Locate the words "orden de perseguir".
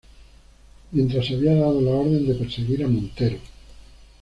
1.91-2.83